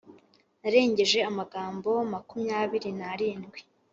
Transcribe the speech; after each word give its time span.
Narengeje 0.61 1.19
amagambo 1.29 1.89
makumyabiri 2.13 2.89
narindwi 2.99 3.59